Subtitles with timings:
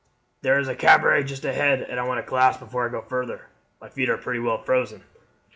[0.41, 3.03] There is a cabaret only just ahead, and I want a glass before I go
[3.03, 3.45] further.
[3.79, 5.03] My feet are pretty well frozen."